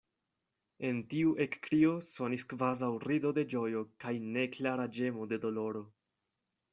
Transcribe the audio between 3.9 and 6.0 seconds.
kaj neklara ĝemo de doloro.